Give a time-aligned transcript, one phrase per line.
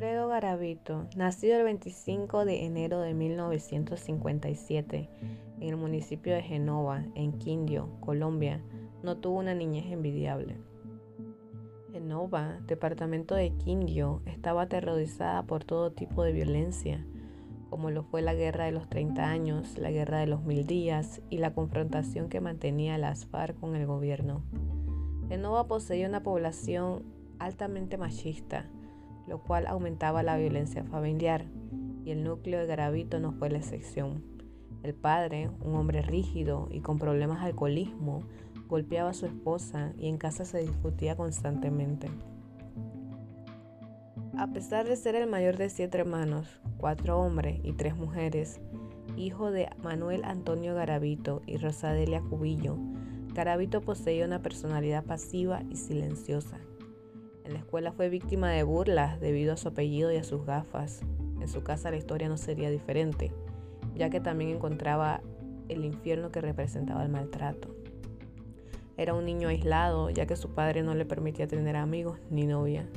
[0.00, 5.10] Alfredo Garavito, nacido el 25 de enero de 1957
[5.60, 8.62] en el municipio de Genova, en Quindio, Colombia,
[9.02, 10.56] no tuvo una niñez envidiable.
[11.92, 17.04] Genova, departamento de Quindio, estaba aterrorizada por todo tipo de violencia,
[17.68, 21.20] como lo fue la guerra de los 30 años, la guerra de los mil días
[21.28, 24.44] y la confrontación que mantenía las FARC con el gobierno.
[25.28, 27.02] Genova poseía una población
[27.38, 28.64] altamente machista,
[29.30, 31.46] lo cual aumentaba la violencia familiar,
[32.04, 34.24] y el núcleo de Garavito no fue la excepción.
[34.82, 38.24] El padre, un hombre rígido y con problemas de alcoholismo,
[38.66, 42.08] golpeaba a su esposa y en casa se discutía constantemente.
[44.36, 48.60] A pesar de ser el mayor de siete hermanos, cuatro hombres y tres mujeres,
[49.16, 52.76] hijo de Manuel Antonio Garavito y Rosadelia Cubillo,
[53.32, 56.58] Garavito poseía una personalidad pasiva y silenciosa.
[57.50, 61.00] En la escuela fue víctima de burlas debido a su apellido y a sus gafas.
[61.40, 63.32] En su casa la historia no sería diferente,
[63.96, 65.20] ya que también encontraba
[65.68, 67.74] el infierno que representaba el maltrato.
[68.96, 72.88] Era un niño aislado, ya que su padre no le permitía tener amigos ni novia.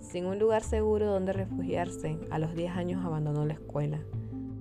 [0.00, 4.00] Sin un lugar seguro donde refugiarse, a los 10 años abandonó la escuela.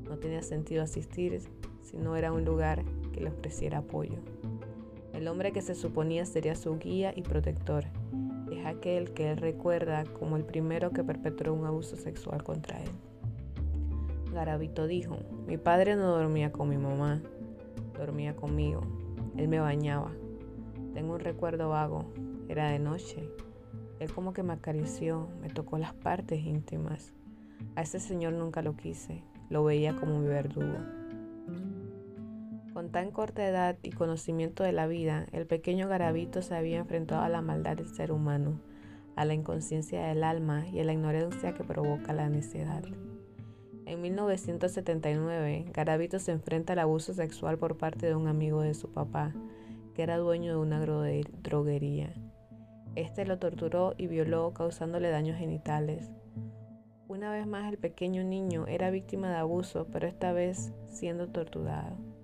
[0.07, 1.41] No tenía sentido asistir
[1.81, 4.19] si no era un lugar que le ofreciera apoyo.
[5.11, 7.85] El hombre que se suponía sería su guía y protector
[8.69, 12.89] aquel que él recuerda como el primero que perpetró un abuso sexual contra él.
[14.33, 17.21] Garavito dijo, mi padre no dormía con mi mamá,
[17.97, 18.81] dormía conmigo,
[19.35, 20.11] él me bañaba.
[20.93, 22.05] Tengo un recuerdo vago,
[22.47, 23.29] era de noche.
[23.99, 27.13] Él como que me acarició, me tocó las partes íntimas.
[27.75, 30.77] A ese señor nunca lo quise, lo veía como mi verdugo.
[32.77, 37.23] Con tan corta edad y conocimiento de la vida, el pequeño Garavito se había enfrentado
[37.23, 38.61] a la maldad del ser humano,
[39.15, 42.83] a la inconsciencia del alma y a la ignorancia que provoca la necedad.
[43.87, 48.91] En 1979, Garavito se enfrenta al abuso sexual por parte de un amigo de su
[48.91, 49.33] papá,
[49.95, 52.13] que era dueño de una droguería.
[52.93, 56.11] Este lo torturó y violó, causándole daños genitales.
[57.07, 62.16] Una vez más, el pequeño niño era víctima de abuso, pero esta vez siendo torturado.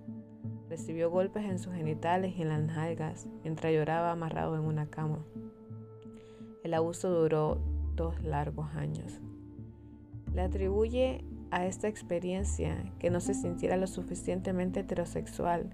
[0.73, 5.19] Recibió golpes en sus genitales y en las nalgas mientras lloraba amarrado en una cama.
[6.63, 7.61] El abuso duró
[7.93, 9.19] dos largos años.
[10.33, 15.69] Le atribuye a esta experiencia que no se sintiera lo suficientemente heterosexual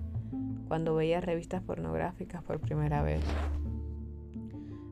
[0.68, 3.22] cuando veía revistas pornográficas por primera vez.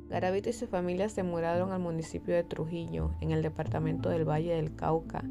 [0.08, 4.56] Garavito y su familia se mudaron al municipio de Trujillo, en el departamento del Valle
[4.56, 5.26] del Cauca,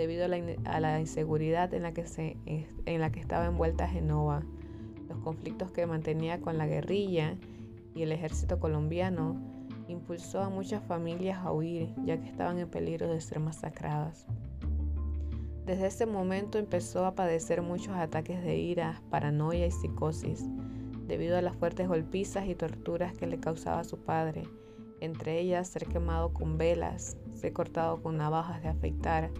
[0.00, 4.42] debido a la, inseguridad en la, que se, en la que estaba envuelta Genova,
[5.10, 7.36] los conflictos que mantenía con la guerrilla
[7.94, 9.36] y el ejército colombiano,
[9.88, 14.26] impulsó a muchas familias a huir ya que estaban en peligro de ser masacradas.
[15.66, 20.46] Desde ese momento empezó a padecer muchos ataques de ira, paranoia y psicosis,
[21.06, 24.44] debido a las fuertes golpizas y torturas que le causaba su padre,
[25.00, 29.30] entre ellas ser quemado con velas, ser cortado con navajas de afeitar,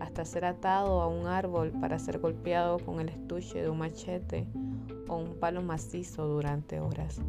[0.00, 4.46] hasta ser atado a un árbol para ser golpeado con el estuche de un machete
[5.08, 7.20] o un palo macizo durante horas.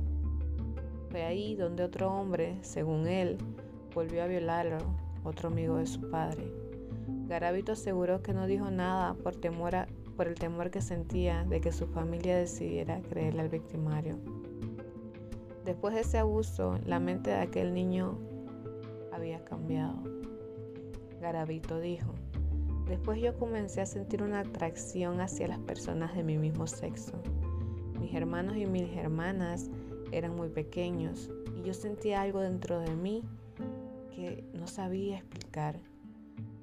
[1.10, 3.38] Fue ahí donde otro hombre, según él,
[3.94, 4.78] volvió a violarlo,
[5.24, 6.52] otro amigo de su padre.
[7.28, 9.74] Garavito aseguró que no dijo nada por, temor
[10.16, 14.18] por el temor que sentía de que su familia decidiera creerle al victimario.
[15.66, 18.18] Después de ese abuso, la mente de aquel niño
[19.12, 20.02] había cambiado.
[21.20, 22.14] Garavito dijo,
[22.92, 27.14] Después yo comencé a sentir una atracción hacia las personas de mi mismo sexo.
[27.98, 29.70] Mis hermanos y mis hermanas
[30.12, 33.24] eran muy pequeños y yo sentía algo dentro de mí
[34.14, 35.80] que no sabía explicar.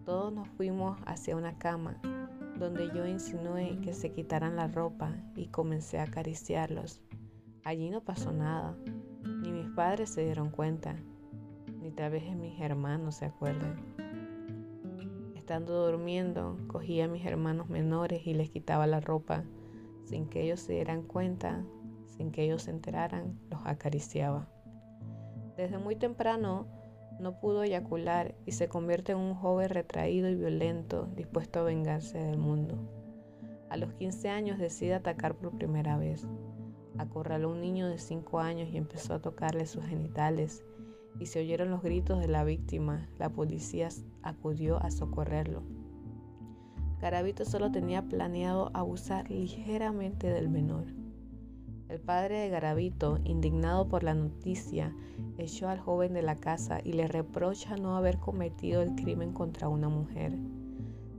[0.05, 1.99] Todos nos fuimos hacia una cama
[2.59, 7.01] donde yo insinué que se quitaran la ropa y comencé a acariciarlos.
[7.65, 8.77] Allí no pasó nada,
[9.25, 10.95] ni mis padres se dieron cuenta,
[11.81, 13.98] ni tal vez mis hermanos se acuerdan.
[15.49, 19.45] Estando durmiendo, cogía a mis hermanos menores y les quitaba la ropa.
[20.05, 21.65] Sin que ellos se dieran cuenta,
[22.05, 24.47] sin que ellos se enteraran, los acariciaba.
[25.57, 26.67] Desde muy temprano
[27.19, 32.19] no pudo eyacular y se convierte en un joven retraído y violento, dispuesto a vengarse
[32.19, 32.77] del mundo.
[33.71, 36.29] A los 15 años decide atacar por primera vez.
[36.99, 40.63] Acorraló a un niño de 5 años y empezó a tocarle sus genitales
[41.19, 43.09] y se oyeron los gritos de la víctima.
[43.19, 43.89] La policía
[44.23, 45.63] acudió a socorrerlo.
[47.01, 50.87] Garavito solo tenía planeado abusar ligeramente del menor.
[51.89, 54.95] El padre de Garavito, indignado por la noticia,
[55.39, 59.69] echó al joven de la casa y le reprocha no haber cometido el crimen contra
[59.69, 60.37] una mujer.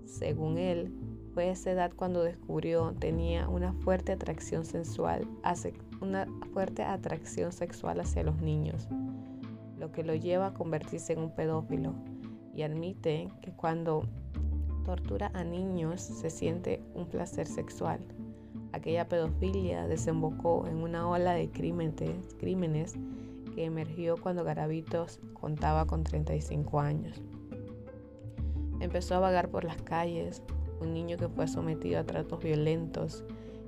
[0.05, 0.93] Según él,
[1.33, 5.27] fue esa edad cuando descubrió tenía una fuerte atracción sensual,
[6.01, 8.87] una fuerte atracción sexual hacia los niños,
[9.79, 11.93] lo que lo lleva a convertirse en un pedófilo
[12.53, 14.03] y admite que cuando
[14.83, 17.99] tortura a niños se siente un placer sexual.
[18.71, 22.95] Aquella pedofilia desembocó en una ola de crímenes,
[23.55, 27.21] que emergió cuando Garavitos contaba con 35 años.
[28.79, 30.43] Empezó a vagar por las calles,
[30.81, 33.23] un niño que fue sometido a tratos violentos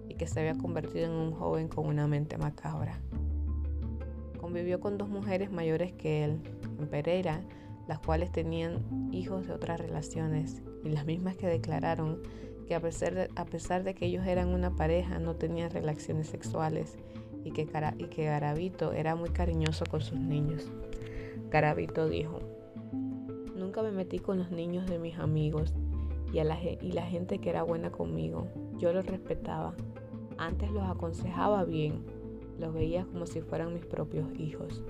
[0.07, 3.01] y que se había convertido en un joven con una mente macabra.
[4.51, 6.41] Convivió con dos mujeres mayores que él,
[6.77, 7.39] en Pereira,
[7.87, 8.81] las cuales tenían
[9.13, 12.21] hijos de otras relaciones y las mismas que declararon
[12.67, 16.97] que a pesar de, que ellos eran una pareja no tenían relaciones sexuales
[17.45, 20.69] y que, que Garavito era muy cariñoso con sus niños.
[21.49, 22.39] Garavito dijo,
[23.55, 25.73] nunca me metí con los niños de mis amigos
[26.33, 26.43] y, a
[26.81, 28.49] y la gente que era buena conmigo.
[28.79, 29.73] Yo los respetaba.
[30.37, 32.03] Antes los aconsejaba bien.
[32.61, 34.83] Los veía como si fueran mis propios hijos.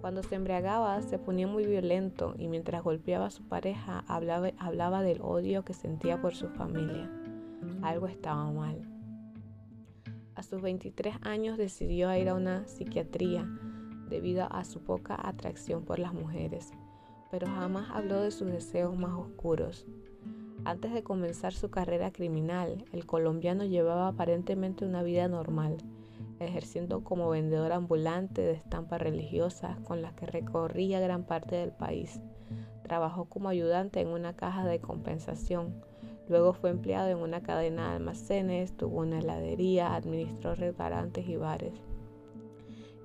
[0.00, 5.20] Cuando se embriagaba se ponía muy violento y mientras golpeaba a su pareja hablaba, del
[5.22, 7.08] odio que sentía por su familia.
[7.80, 8.82] Algo estaba mal.
[10.34, 13.48] A sus 23 años decidió ir a una psiquiatría
[14.10, 16.72] debido a su poca atracción por las mujeres,
[17.30, 19.86] pero jamás habló de sus deseos más oscuros.
[20.64, 25.76] Antes de comenzar su carrera criminal, el colombiano llevaba aparentemente una vida normal
[26.40, 32.20] ejerciendo como vendedor ambulante de estampas religiosas con las que recorría gran parte del país.
[32.82, 35.82] Trabajó como ayudante en una caja de compensación.
[36.28, 41.74] Luego fue empleado en una cadena de almacenes, tuvo una heladería, administró restaurantes y bares.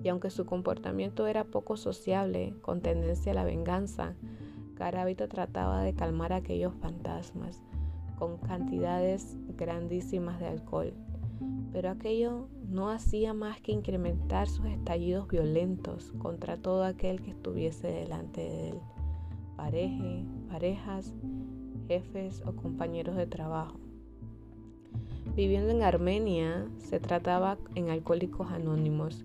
[0.02, 4.14] Y aunque su comportamiento era poco sociable, con tendencia a la venganza,
[4.74, 7.62] Garavito trataba de calmar aquellos fantasmas
[8.18, 10.94] con cantidades grandísimas de alcohol.
[11.72, 17.88] Pero aquello no hacía más que incrementar sus estallidos violentos contra todo aquel que estuviese
[17.88, 18.80] delante de él,
[20.48, 21.14] parejas,
[21.88, 23.78] jefes o compañeros de trabajo.
[25.34, 29.24] Viviendo en Armenia, se trataba en Alcohólicos Anónimos.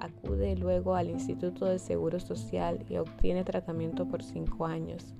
[0.00, 5.14] Acude luego al Instituto de Seguro Social y obtiene tratamiento por cinco años.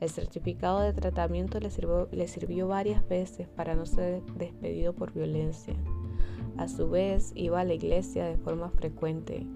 [0.00, 5.74] El certificado de tratamiento le sirvió, varias veces para no ser despedido por violencia.
[6.56, 9.46] A su vez, iba a la iglesia de forma frecuente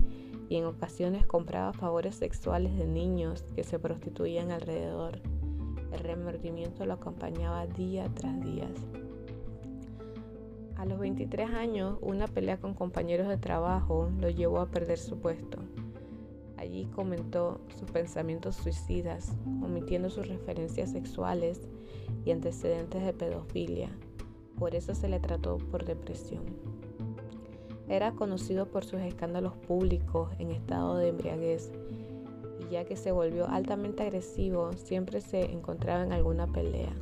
[0.49, 5.21] y en ocasiones compraba favores sexuales de niños que se prostituían alrededor.
[5.93, 8.69] El remordimiento lo acompañaba día tras día.
[10.77, 15.21] A los 23 años, una pelea con compañeros de trabajo lo llevó a perder su
[15.21, 15.59] puesto.
[16.63, 19.33] Allí comentó sus pensamientos suicidas,
[19.65, 21.61] omitiendo sus referencias sexuales
[22.25, 23.91] y antecedentes de pedofilia.
[24.61, 26.45] Por eso se le trató por depresión.
[27.89, 31.73] Era conocido por sus escándalos públicos en estado de embriaguez
[32.61, 36.95] y ya que se volvió altamente agresivo, siempre se encontraba en alguna pelea.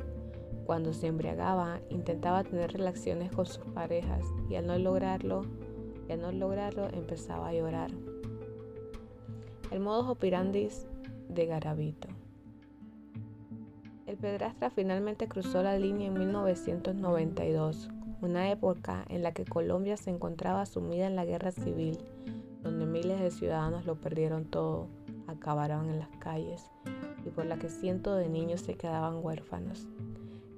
[0.65, 5.43] Cuando se embriagaba, intentaba tener relaciones con sus parejas y al no lograrlo,
[6.09, 7.91] y al no lograrlo empezaba a llorar.
[9.71, 10.69] El modo operandi
[11.29, 12.09] de Garavito.
[14.05, 17.89] El pedrastra finalmente cruzó la línea en 1992
[18.21, 21.97] una época en la que Colombia se encontraba sumida en la guerra civil,
[22.61, 24.87] donde miles de ciudadanos lo perdieron todo,
[25.27, 26.69] acabaron en las calles
[27.25, 29.87] y por la que cientos de niños se quedaban huérfanos.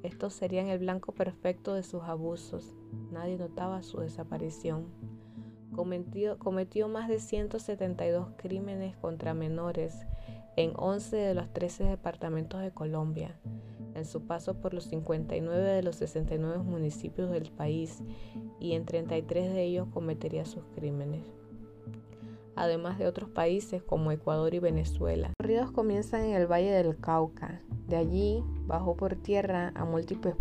[0.04, 2.76] Estos serían el blanco perfecto de sus abusos.
[3.12, 4.88] Nadie notaba su desaparición.
[5.74, 10.06] Cometió, cometió más de 172 crímenes contra menores
[10.56, 13.36] en 11 de los 13 departamentos de Colombia
[13.96, 18.02] en su paso por los 59 de los 69 municipios del país
[18.60, 21.43] y en 33 de ellos cometería sus crímenes.
[22.56, 25.28] Además de otros países como Ecuador y Venezuela.
[25.28, 27.62] Los corridos comienzan en el Valle del Cauca.
[27.88, 30.36] De allí bajó por tierra a múltiples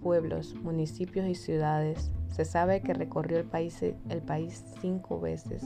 [0.00, 2.10] pueblos, municipios y ciudades.
[2.30, 5.62] Se sabe que recorrió el país, el país cinco veces.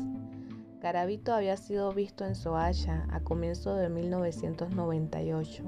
[0.80, 5.64] Garavito había sido visto en Soacha a comienzos de 1998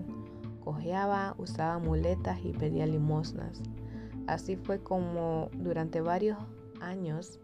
[0.60, 3.60] cojeaba, usaba muletas y pedía limosnas.
[4.26, 6.38] Así fue como durante varios
[6.80, 7.40] años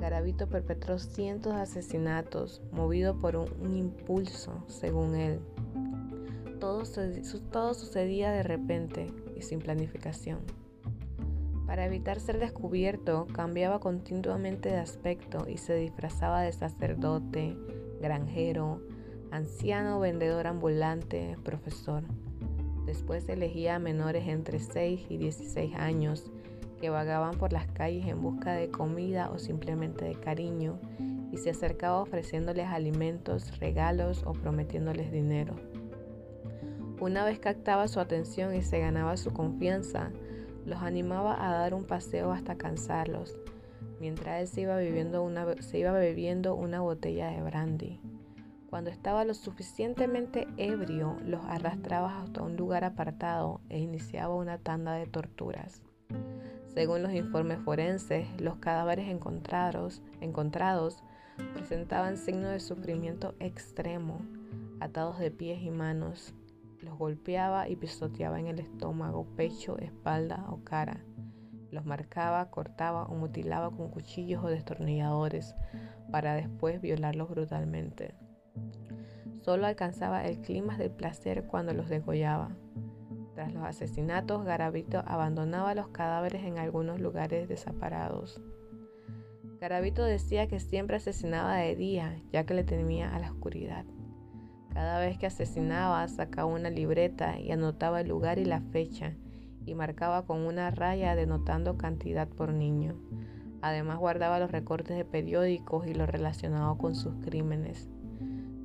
[0.00, 5.40] Garavito perpetró cientos de asesinatos movido por un, impulso, según él.
[6.58, 6.84] Todo,
[7.52, 10.40] todo sucedía de repente y sin planificación.
[11.66, 17.56] Para evitar ser descubierto, cambiaba continuamente de aspecto y se disfrazaba de sacerdote,
[18.00, 18.80] granjero,
[19.30, 22.04] anciano, vendedor ambulante, profesor.
[22.86, 26.32] Después elegía a menores entre 6 y 16 años
[26.80, 30.78] que vagaban por las calles en busca de comida o simplemente de cariño
[31.30, 35.54] y se acercaba ofreciéndoles alimentos, regalos o prometiéndoles dinero.
[37.00, 40.10] Una vez captaba su atención y se ganaba su confianza,
[40.66, 43.38] los animaba a dar un paseo hasta cansarlos,
[44.00, 45.22] mientras él se iba, bebiendo
[46.54, 48.00] una, botella de brandy.
[48.68, 54.92] Cuando estaba lo suficientemente ebrio, los arrastraba hasta un lugar apartado e iniciaba una tanda
[54.92, 55.82] de torturas.
[56.74, 60.02] Según los informes forenses, los cadáveres encontrados,
[61.54, 64.20] presentaban signos de sufrimiento extremo,
[64.78, 66.32] atados de pies y manos,
[66.80, 71.04] los golpeaba y pisoteaba en el estómago, pecho, espalda o cara.
[71.70, 75.54] Los marcaba, cortaba o mutilaba con cuchillos o destornilladores
[76.10, 78.14] para después violarlos brutalmente.
[79.42, 82.50] Solo alcanzaba el clima del placer cuando los degollaba.
[83.40, 88.38] Tras los asesinatos, Garavito abandonaba los cadáveres en algunos lugares desamparados.
[89.58, 93.86] Garavito decía que siempre asesinaba de día, ya que le temía a la oscuridad.
[94.74, 99.14] Cada vez que asesinaba sacaba una libreta y anotaba el lugar y la fecha
[99.64, 103.00] y marcaba con una raya denotando cantidad por niño.
[103.62, 107.88] Además guardaba los recortes de periódicos y lo relacionado con sus crímenes.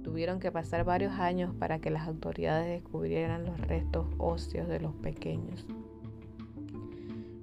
[0.05, 4.93] Tuvieron que pasar varios años para que las autoridades descubrieran los restos óseos de los
[4.93, 5.65] pequeños.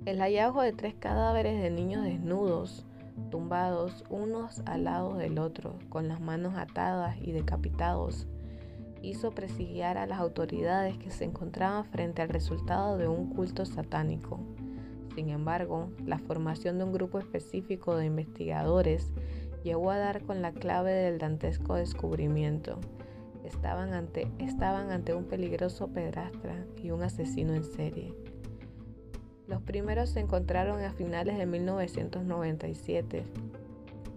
[0.05, 2.87] El hallazgo de tres cadáveres de niños desnudos,
[3.33, 8.29] tumbados unos al lado del otro, con las manos atadas y decapitados,
[9.03, 14.39] hizo presidiar a las autoridades que se encontraban frente al resultado de un culto satánico.
[15.17, 19.11] Sin embargo, la formación de un grupo específico de investigadores
[19.63, 22.79] llegó a dar con la clave del dantesco descubrimiento.
[23.45, 28.15] Estaban ante, un peligroso pedrastra y un asesino en serie.
[29.49, 33.25] Los primeros se encontraron a finales de 1997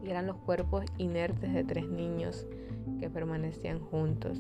[0.04, 2.46] y eran los cuerpos inertes de tres niños
[3.00, 4.40] que permanecían juntos.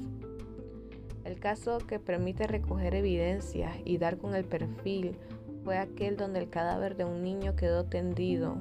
[1.23, 5.17] El caso que permite recoger evidencias y dar con el perfil
[5.63, 8.57] fue aquel donde el cadáver de un niño quedó tendido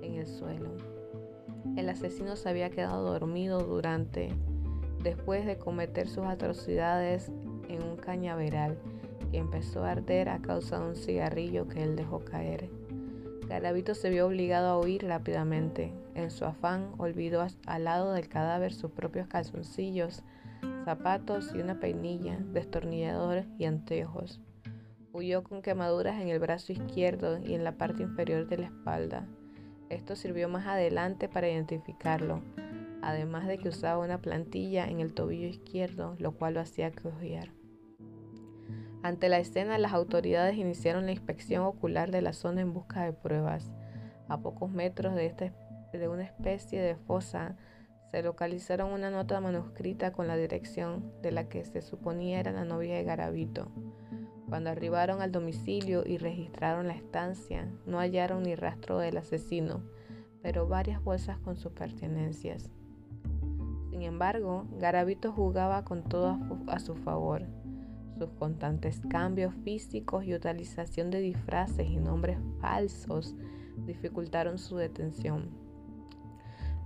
[0.00, 0.91] en el suelo.
[1.76, 4.30] El asesino se había quedado dormido durante,
[5.02, 7.30] después de cometer sus atrocidades
[7.68, 8.78] en un cañaveral
[9.30, 12.68] que empezó a arder a causa de un cigarrillo que él dejó caer.
[13.48, 15.92] Garavito se vio obligado a huir rápidamente.
[16.14, 20.22] En su afán olvidó al lado del cadáver sus propios calzoncillos
[20.84, 24.40] zapatos y una peinilla, destornilladores y anteojos.
[25.12, 29.26] Huyó con quemaduras en el brazo izquierdo y en la parte inferior de la espalda.
[29.92, 32.40] Esto sirvió más adelante para identificarlo,
[33.02, 37.50] además de que usaba una plantilla en el tobillo izquierdo, lo cual lo hacía cojear.
[39.02, 43.12] Ante la escena, las autoridades iniciaron la inspección ocular de la zona en busca de
[43.12, 43.70] pruebas.
[44.28, 45.52] A pocos metros de, este,
[45.92, 47.56] de una especie de fosa
[48.10, 52.64] se localizaron una nota manuscrita con la dirección de la que se suponía era la
[52.64, 53.70] novia de Garavito.
[54.52, 59.80] Cuando arribaron al domicilio y registraron la estancia, no hallaron ni rastro del asesino,
[60.42, 62.70] pero varias bolsas con sus pertenencias.
[63.88, 67.46] Sin embargo, Garavito jugaba con todo a su favor.
[68.18, 73.34] Sus constantes cambios físicos y utilización de disfraces y nombres falsos
[73.86, 75.48] dificultaron su detención.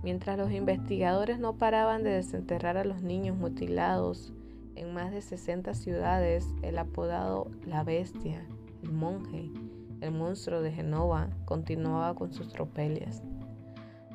[0.03, 4.31] Mientras los investigadores no paraban de desenterrar a los niños mutilados
[4.77, 8.45] en más de 60 ciudades, el apodado La Bestia,
[8.83, 9.51] el monje,
[10.01, 13.23] el monstruo de Genova, continuaba con sus tropelias.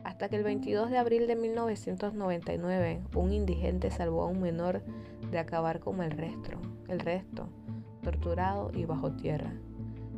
[0.05, 4.83] Hasta que el 22 de abril de 1999, un indigente salvó a un menor
[5.31, 6.53] de acabar como el resto,
[6.89, 7.49] el resto,
[8.03, 9.53] torturado y bajo tierra.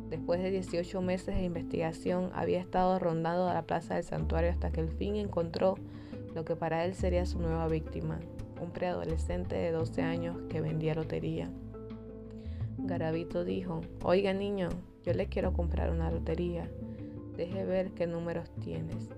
[0.09, 4.71] Después de 18 meses de investigación, había estado rondando a la plaza del santuario hasta
[4.71, 5.75] que al fin encontró
[6.35, 8.19] lo que para él sería su nueva víctima,
[8.65, 11.49] un preadolescente de 12 años que vendía lotería.
[12.77, 14.69] Garavito dijo, oiga niño,
[15.03, 16.69] yo le quiero comprar una lotería,
[17.37, 19.09] deje ver qué números tienes.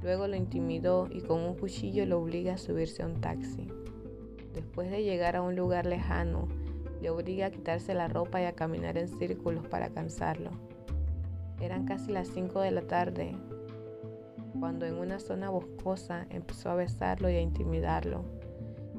[0.00, 3.66] Luego lo intimidó y con un cuchillo lo obliga a subirse a un taxi.
[4.54, 6.48] Después de llegar a un lugar lejano,
[7.02, 10.50] le obliga a quitarse la ropa y a caminar en círculos para cansarlo.
[11.60, 13.34] Eran casi las 5 de la tarde
[14.58, 18.24] cuando en una zona boscosa empezó a besarlo y a intimidarlo.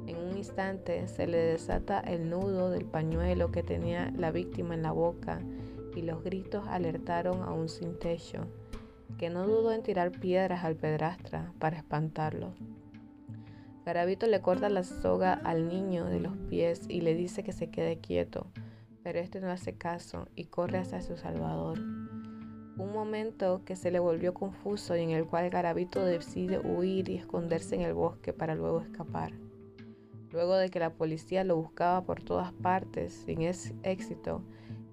[0.08, 4.82] En un instante se le desata el nudo del pañuelo que tenía la víctima en
[4.82, 5.42] la boca
[5.96, 8.48] y los gritos alertaron a un sin techo,
[9.18, 12.54] que no dudó en tirar piedras al pedrastra para espantarlo.
[13.86, 17.70] Garabito le corta la soga al niño de los pies y le dice que se
[17.70, 18.48] quede quieto,
[19.04, 21.80] pero este no hace caso y corre hacia su salvador.
[22.80, 27.18] Un momento que se le volvió confuso y en el cual Garabito decide huir y
[27.18, 29.34] esconderse en el bosque para luego escapar.
[30.32, 34.44] Luego de que la policía lo buscaba por todas partes sin éxito,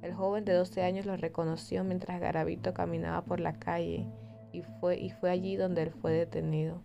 [0.02, 4.08] el joven de 12 años lo reconoció mientras Garabito caminaba por la calle
[4.50, 6.82] y fue, y fue allí donde él fue detenido.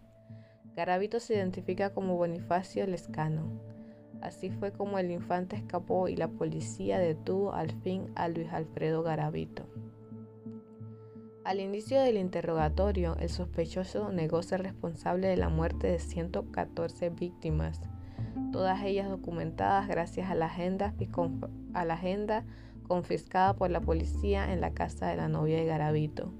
[0.75, 3.59] Garabito se identifica como Bonifacio Lescano.
[4.21, 9.01] Así fue como el infante escapó y la policía detuvo al fin a Luis Alfredo
[9.01, 9.65] Garabito.
[11.43, 17.81] Al inicio del interrogatorio, el sospechoso negó ser responsable de la muerte de 114 víctimas,
[18.51, 20.93] todas ellas documentadas gracias a la agenda,
[22.87, 26.31] confiscada por la policía en la casa de la novia de Garabito.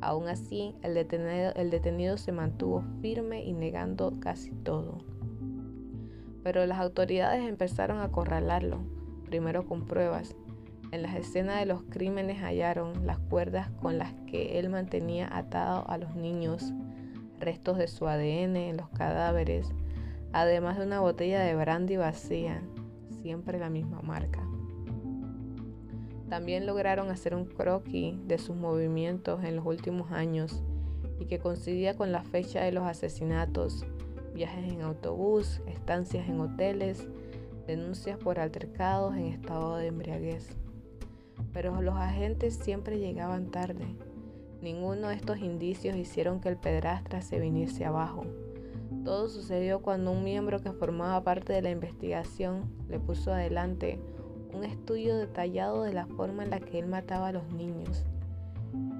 [0.00, 5.04] Aún así, el detenido, el detenido se mantuvo firme y negando casi todo.
[6.42, 8.80] Pero las autoridades empezaron a acorralarlo,
[9.24, 10.34] primero con pruebas.
[10.92, 15.88] En las escenas de los crímenes hallaron las cuerdas con las que él mantenía atado
[15.88, 16.70] a los niños,
[17.40, 19.72] restos de su ADN en los cadáveres,
[20.34, 22.62] además de una botella de brandy vacía,
[23.22, 24.46] siempre la misma marca.
[26.28, 30.62] También lograron hacer un croquis de sus movimientos en los últimos años
[31.18, 33.86] y que coincidía con la fecha de los asesinatos,
[34.34, 37.08] viajes en autobús, estancias en hoteles,
[37.66, 40.54] denuncias por altercados en estado de embriaguez.
[41.52, 43.86] Pero los agentes siempre llegaban tarde.
[44.60, 48.24] Ninguno de estos indicios hicieron que el pedrastra se viniese abajo.
[49.04, 53.98] Todo sucedió cuando un miembro que formaba parte de la investigación le puso adelante
[54.54, 58.04] un estudio detallado de la forma en la que él mataba a los niños.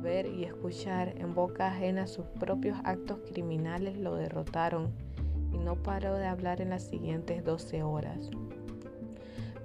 [0.02, 4.90] Ver y escuchar en boca ajena sus propios actos criminales lo derrotaron
[5.52, 8.30] y no paró de hablar en las siguientes 12 horas.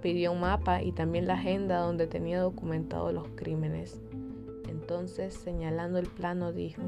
[0.01, 3.99] Pidió un mapa y también la agenda donde tenía documentado los crímenes.
[4.67, 6.83] Entonces, señalando el plano, dijo,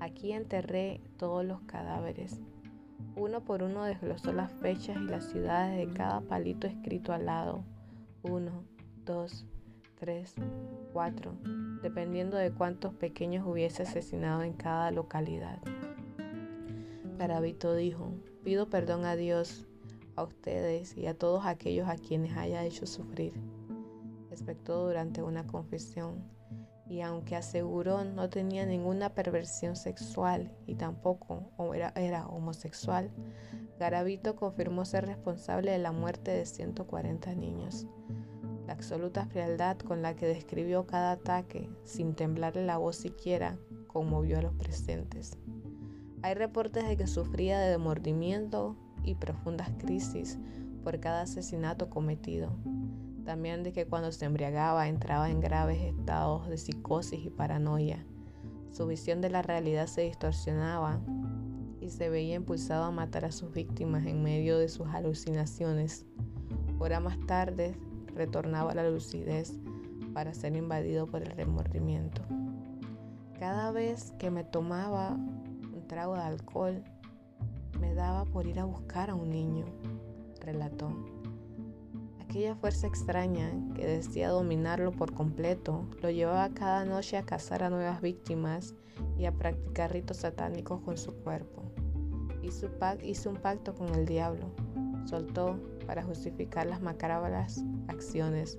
[0.00, 2.40] aquí enterré todos los cadáveres.
[3.16, 7.64] Uno por uno desglosó las fechas y las ciudades de cada palito escrito al lado.
[8.22, 8.50] 1,
[9.06, 9.46] 2,
[9.98, 10.34] 3,
[10.92, 11.32] 4,
[11.82, 15.58] dependiendo de cuántos pequeños hubiese asesinado en cada localidad.
[17.18, 18.12] Garavito dijo,
[18.44, 19.66] pido perdón a Dios,
[20.16, 23.34] a ustedes y a todos aquellos a quienes haya hecho sufrir.
[24.30, 26.24] Respectó durante una confesión
[26.88, 31.50] y aunque aseguró no tenía ninguna perversión sexual y tampoco
[31.94, 33.10] era, homosexual,
[33.78, 37.86] Garavito confirmó ser responsable de la muerte de 140 niños.
[38.66, 44.38] La absoluta frialdad con la que describió cada ataque, sin temblarle la voz siquiera, conmovió
[44.38, 45.36] a los presentes.
[46.22, 50.38] Hay reportes de que sufría de demordimiento y profundas crisis
[50.84, 52.52] por cada asesinato cometido.
[53.24, 58.04] También de que cuando se embriagaba entraba en graves estados de psicosis y paranoia.
[58.70, 61.00] Su visión de la realidad se distorsionaba
[61.80, 66.04] y se veía impulsado a matar a sus víctimas en medio de sus alucinaciones.
[66.78, 67.74] Hora más tarde
[68.14, 69.58] retornaba a la lucidez
[70.12, 72.22] para ser invadido por el remordimiento.
[73.38, 76.82] Cada vez que me tomaba un trago de alcohol,
[77.80, 79.66] me daba por ir a buscar a un niño,
[80.40, 80.90] relató.
[82.20, 87.70] Aquella fuerza extraña que decía dominarlo por completo lo llevaba cada noche a cazar a
[87.70, 88.74] nuevas víctimas
[89.18, 91.62] y a practicar ritos satánicos con su cuerpo.
[92.42, 92.68] Hizo,
[93.02, 94.50] hizo un pacto con el diablo,
[95.04, 98.58] soltó para justificar las macabras acciones,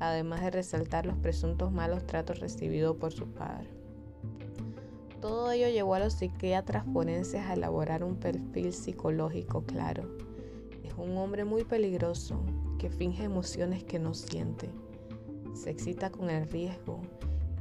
[0.00, 3.83] además de resaltar los presuntos malos tratos recibidos por su padre.
[5.24, 10.02] Todo ello llevó a los psiquiatras forenses a elaborar un perfil psicológico claro.
[10.82, 12.42] Es un hombre muy peligroso
[12.78, 14.68] que finge emociones que no siente.
[15.54, 17.00] Se excita con el riesgo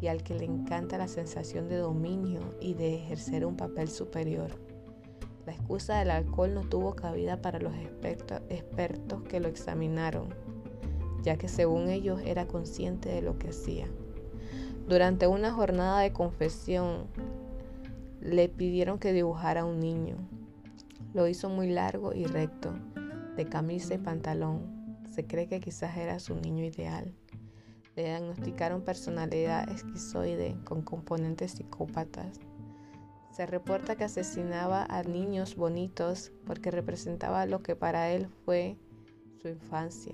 [0.02, 4.49] y al que le encanta la sensación de dominio y de ejercer un papel superior.
[5.45, 10.28] La excusa del alcohol no tuvo cabida para los expertos que lo examinaron,
[11.21, 13.88] ya que según ellos era consciente de lo que hacía.
[14.86, 17.08] Durante una jornada de confesión,
[18.24, 20.16] le pidieron que dibujara un niño.
[21.14, 22.74] Lo hizo muy largo y recto,
[23.36, 24.98] de camisa y pantalón.
[25.10, 27.14] Se cree que quizás era su niño ideal.
[27.96, 32.40] Le diagnosticaron personalidad esquizoide con componentes psicópatas.
[33.32, 38.78] Se reporta que asesinaba a niños bonitos porque representaba lo que para él fue
[39.42, 40.14] su infancia,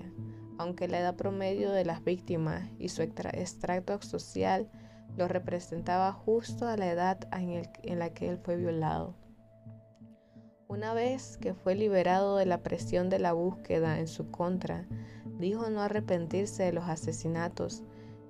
[0.58, 4.68] aunque la edad promedio de las víctimas y su extracto social
[5.16, 9.14] lo representaba justo a la edad en, la que él fue violado.
[10.68, 14.86] Una vez que fue liberado de la presión de la búsqueda en su contra,
[15.38, 17.82] dijo no arrepentirse de los asesinatos,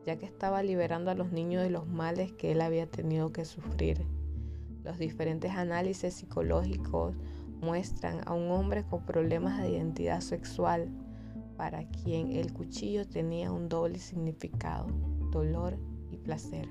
[0.07, 3.45] ya que estaba liberando a los niños de los males que él había tenido que
[3.45, 4.07] sufrir.
[4.83, 7.15] Los diferentes análisis psicológicos
[7.61, 10.89] muestran a un hombre con problemas de identidad sexual,
[11.59, 14.87] para quien el cuchillo tenía un doble significado,
[15.31, 15.77] dolor
[16.21, 16.69] placer.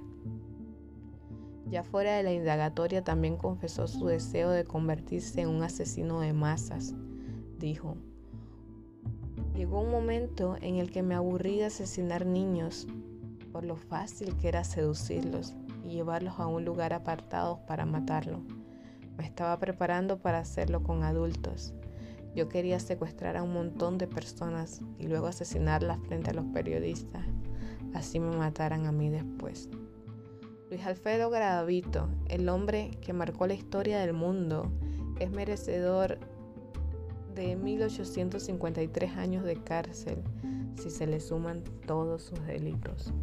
[1.69, 6.33] Ya fuera de la indagatoria también confesó su deseo de convertirse en un asesino de
[6.33, 6.95] masas.
[7.59, 7.95] Dijo,
[9.55, 12.87] llegó un momento en el que me aburrí de asesinar niños
[13.51, 18.41] por lo fácil que era seducirlos y llevarlos a un lugar apartado para matarlo.
[19.17, 21.73] Me estaba preparando para hacerlo con adultos.
[22.35, 27.25] Yo quería secuestrar a un montón de personas y luego asesinarlas frente a los periodistas.
[27.93, 29.69] Así me mataran a mí después.
[30.69, 34.71] Luis Alfredo Gravito, el hombre que marcó la historia del mundo,
[35.19, 36.19] es merecedor
[37.33, 40.17] de 1853 años de cárcel
[40.75, 43.13] si se le suman todos sus delitos.